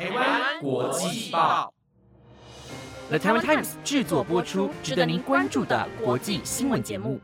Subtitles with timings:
[0.00, 1.70] 台湾国际报
[3.10, 7.20] ，The Taiwan Times 制作播出，值得您关注的国际新闻节目。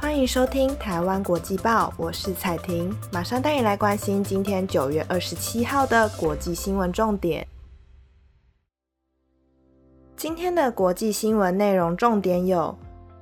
[0.00, 7.46] 欢迎收听台湾国际报，我是彩婷，马上带你来关心今天九月二十七号的国际新闻重点。
[10.16, 12.76] 今天的国际新闻内容重点有：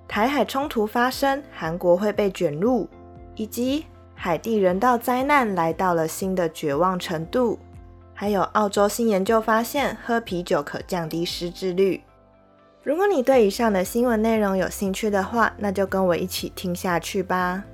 [0.08, 2.88] 台海冲突发生，韩国会被卷入，
[3.34, 3.84] 以及
[4.14, 7.58] 海地人道灾难来到了新的绝望程度。
[8.14, 12.02] 还有澳洲新研究发现，喝啤酒可降低失智率。
[12.82, 17.64] 如果你对以上的新闻内容有兴趣的话，那就跟我一起听下去吧。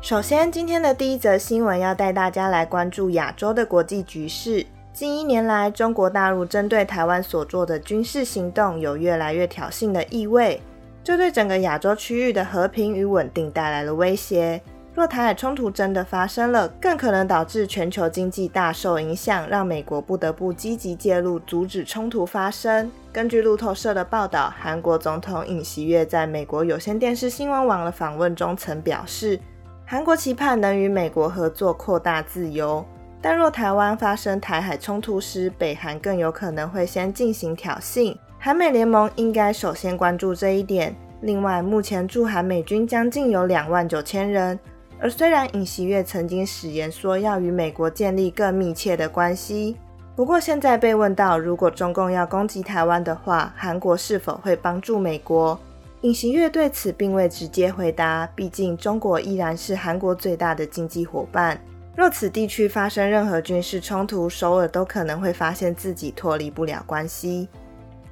[0.00, 4.64] 首先，今天的第一则新闻要带大家来关注亚洲的国际局势。
[4.92, 10.62] 近一年来，中国大陆针对台湾所做的军事行动有越来越挑衅的意味，
[11.06, 14.60] 这对整个亚洲区域的和平与稳定带来了威胁。
[14.92, 22.90] 若台海冲突真的发生了，更可能导致全球经济大受影响，让美国不得不积极介入，阻止冲突发生。
[23.12, 29.38] 根据路透社的报道，韩国总统尹锡悦在美国有线电视新闻网的访问中曾表示。
[29.84, 32.84] 韩国期盼能与美国合作扩大自由，
[33.22, 38.16] 但若台湾发生台海冲突时，北韩更有可能会先进行挑衅。
[38.38, 40.94] 韩美联盟应该首先关注这一点。
[41.22, 44.58] 另外，目前驻韩美军将近有两万九千人，
[45.00, 49.76] 而虽然尹锡悦曾经誓言说要与美国建立更密切的关系，
[50.14, 55.58] 不过现在被问到如果中共要攻击台湾的话，韩国是否会帮助美国？
[56.02, 61.58] 尹锡悦对此并未直接回答，毕竟中国依然是韩国最大的经济伙伴。
[61.96, 67.48] 若此地区发生任何军事冲突，首尔都可能会发现自己脱离不了关系。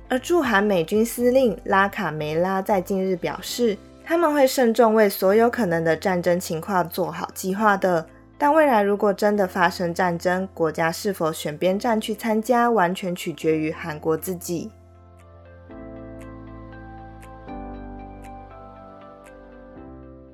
[0.09, 8.07] 而驻韩美军司令拉卡梅拉在近日表示，他们会慎重为所有可能的战争情况做好计划的。
[8.37, 14.71] 但未来如果真的发生战争，国家是否选边站去参加，完全取决于韩国自己。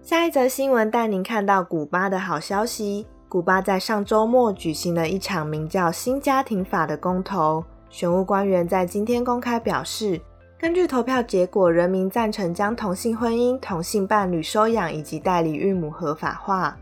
[0.02, 3.06] 下一则新闻带您看到古巴的好消息。
[3.28, 10.20] 古巴在上周末举行了一场名叫“新家庭法”的公投，选务官员在今天公开表示，
[10.56, 16.76] 根据投票结果，人民赞成将同性婚姻、同性伴侣收养以及代理孕母合法化。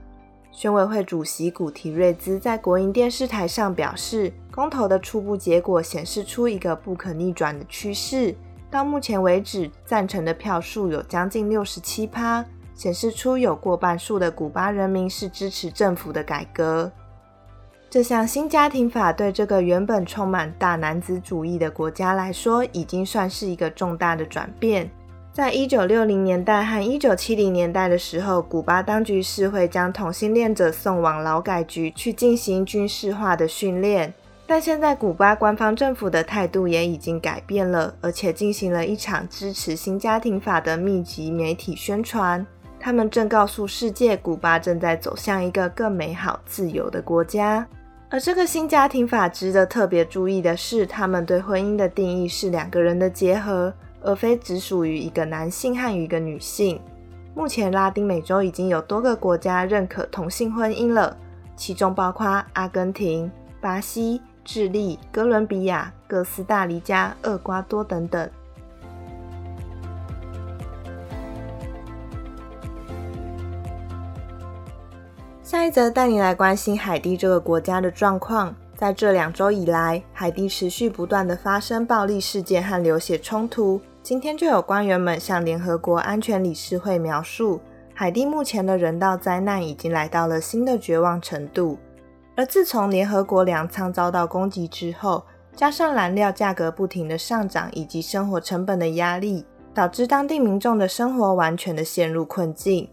[0.52, 8.34] 选委会主席古提瑞兹在国营电视台上表示，公投的初步结果显示出一个不可逆转的趋势。
[8.70, 12.44] 到目前为止，赞成的票数有将近六十七趴。
[12.74, 16.88] 显示出有过半数的古巴人民是支持政府的改革。
[17.90, 24.90] 这项新家庭法对这个原本充满大男子主义的国家来说，已经算是一个重大的转变。
[25.32, 34.12] 在一九六零年代和一九七零年代的时候，古巴当局是会将同性恋者送往劳改局去进行军事化的训练。
[34.46, 42.46] 但现在，古巴官方政府的态度也已经改变了，而且进行了一场支持新家庭法的密集媒体宣传。
[42.78, 47.66] 他们正告诉世界，古巴正在走向一个更美好、自由的国家。
[48.10, 56.80] 而这个新家庭法值得特别注意的是，他们对婚姻的定义是两个人的结合，而非只属于一个男性和一个女性。
[57.34, 61.14] 目前，拉丁美洲已经有多个国家认可同性婚姻了，
[61.54, 63.30] 其中包括阿根廷、
[63.60, 68.28] 巴西、智利、哥伦比亚、哥斯达黎加、厄瓜多等等。
[75.50, 78.54] 下一则带你来关心海地这个国家的状况。
[78.76, 83.80] 在这两周以来，海地持续不断的发生暴力事件和流血冲突。
[84.02, 87.58] 今天就有官员们向联合国安全理事会描述，
[87.94, 91.78] 海地目前的人道灾难已经来到了新的绝望程度。
[92.36, 95.24] 而自从联合国粮仓遭到攻击之后，
[95.56, 102.86] 加上燃料价格不停的上涨，以及生活成本的压力，导致当地民众的生活完全的陷入困境。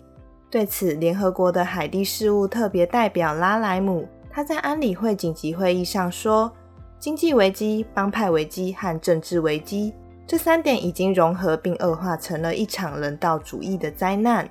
[0.56, 6.50] 对此，联合国的海地事务特别代表拉莱姆，他在安理会紧急会议上说
[6.98, 9.94] ：“经济危机、帮派危机和政治危机
[10.26, 14.50] 这三点已经融合并恶化成了一场人道主义的灾难。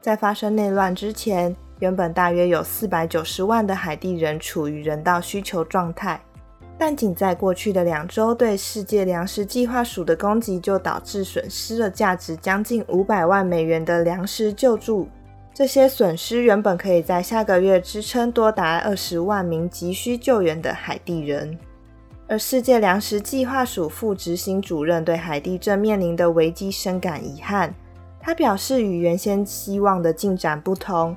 [0.00, 6.20] 在发生内乱之前，原本大约有四百九十万的海地人处于人道需求状态，
[6.76, 15.06] 但仅在过去的两周，对世界粮食计划署的攻击就导致损失了价值将近五百万美元的粮食救助。”
[15.58, 21.58] 这些损失原本可以在下个月支撑多达二十万名急需救援的海地人，
[22.28, 27.74] 而世界粮食计划署副执行主任对海地正面临的危机深感遗憾。
[28.20, 31.16] 他表示，与原先希望的进展不同，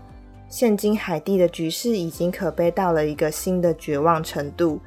[0.49, 4.79] 现今海地的局势已经可悲到了一个新的绝望程度。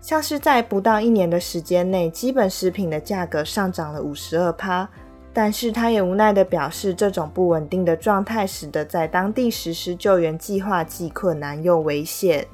[0.00, 4.88] 像是在不到一年的时间内，基本食品的价格上涨了五十二趴。
[5.32, 12.46] 但是他也无奈地表示，这种不稳定的状态使得在当地实施救援计划既困难又危险。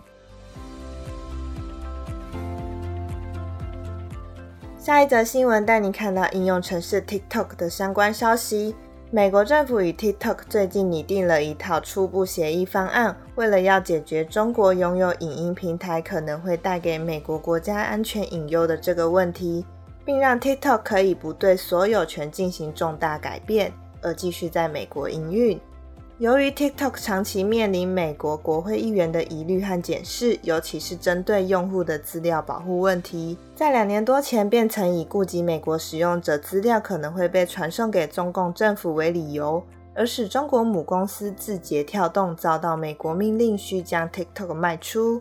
[4.79, 8.75] 下一则新闻带你看到应用程式 TikTok 的相关消息。
[9.11, 19.65] 美国政府与 TikTok 最近拟定了一套初步协议方案，为了要解决中国拥有影音平台可能会带给美国国家安全隐忧的这个问题，
[20.07, 25.61] 并让 TikTok 可以不对所有权进行重大改变，而继续在美国营运。
[26.19, 39.63] 由于 TikTok 长期面临美国国会议员的疑虑和检视，尤其是针对用户的资料保护问题，在两年多前便曾以顾及美国使用者资料可能会被传送给中共政府为理由，
[39.95, 45.21] 而使中国母公司字节跳动遭到美国命令需将 TikTok 卖出。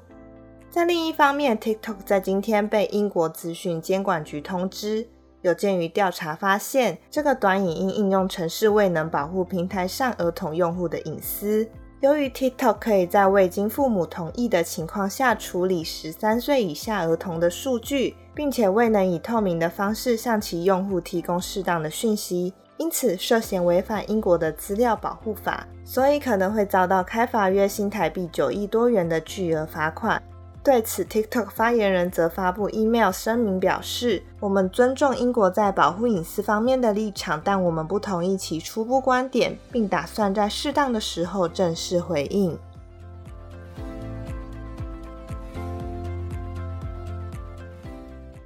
[0.76, 5.08] 在另一方面，TikTok 在今天被英国资讯监管局通知。
[5.42, 11.66] 有鉴于调查发现，这个短影音应用程式未能保护平台上儿童用户的隐私。
[12.02, 30.22] 由于 TikTok 可以在未经父母同意的情况下处理十三岁以下儿童的数据，并且未能以透明的方式向其用户提供适当的讯息，因此涉嫌违反英国的资料保护法，所以可能会遭到开罚约新台币九亿多元的巨额罚款。
[30.66, 42.58] 对此，TikTok 发言人则发布 email 声明表示：“我们尊重英国在保护隐私方面的立场，但我们不同意其初步观点，并打算在适当的时候正式回应。”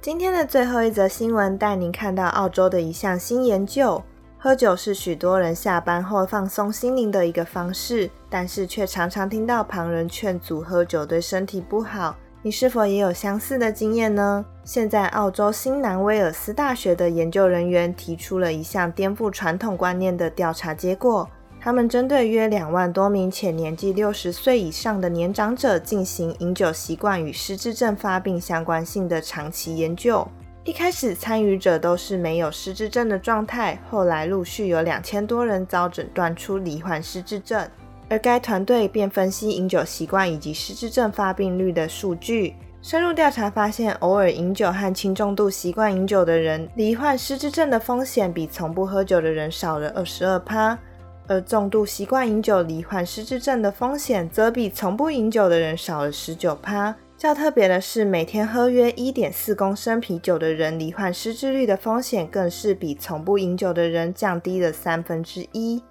[0.02, 4.02] 今天的最后一则新闻带您看到澳洲的一项新研究。
[4.42, 12.16] 喝酒是许多人下班后放松心灵的一个方式，但是却常常听到旁人劝阻喝酒对身体不好。
[12.40, 14.42] 你是否也有相似的经验呢？
[14.64, 21.28] 现在，澳洲新南威尔斯大学的研究人员提出了一项颠覆传统观念的调查结果。
[21.60, 30.26] 他们针对约两万多名且年纪六十岁以上的年长者进行饮酒习惯与失智症发病相关性的长期研究。
[30.70, 37.68] 一开始参与者都是没有失智症的状态，后来陆续有两千多人遭诊断出罹患失智症，
[38.08, 42.54] 而该团队便分析饮酒习惯以及失智症发病率的数据。
[42.82, 50.78] 深入调查发现，偶尔饮酒和轻重度习惯饮酒的人，罹患失智症的风险比从不喝酒的人少了二十二趴，
[51.26, 56.94] 而重度习惯饮酒罹患失智症的风险则比从不饮酒的人少了十九趴。
[57.20, 65.82] 较特别的是，每天喝约一点四公升啤酒的人，罹患失智率的风险更是比从不饮酒的人降低了三分之一。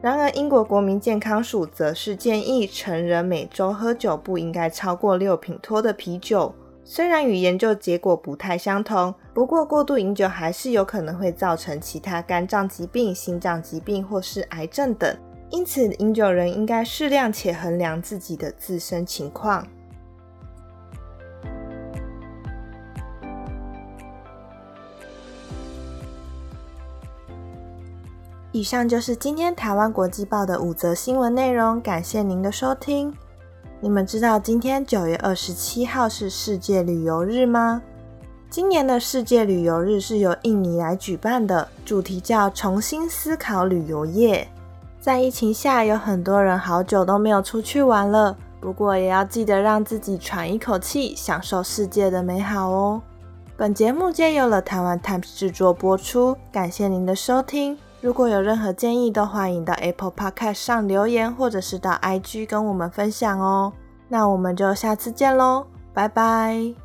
[0.00, 6.52] 然而，英国国民健康署则是建议成人每周喝酒不应该超过六品托的啤酒。
[6.82, 15.16] 虽然与研究结果不太相同，不过过度饮酒还是有可能会造成其他肝脏疾病、心脏疾病或是癌症等。
[15.50, 19.64] 因此，饮酒人应该适量且衡量自己的自身情况。
[28.52, 33.10] 以上就是今天台湾国际报的五则新闻内容，感谢您的收听。
[33.80, 37.80] 你们知道今天九月二十七号是世界旅游日吗？
[38.50, 44.46] 今年的世界旅游日是由印尼来举办的，主题叫“重新思考旅游业”。
[45.00, 53.00] 在疫情下，有很多人好久都没有出去玩了，不过也要记得让自己喘一口气，享受世界的美好哦。
[53.56, 57.78] 本节目借由了台湾 Times 制作播出，感谢您的收听。
[58.02, 63.72] 如果有任何建议，都欢迎到 Apple Podcast 上留言，或者是到 IG 跟我们分享哦。
[64.08, 66.81] 那我们就下次见喽，拜拜。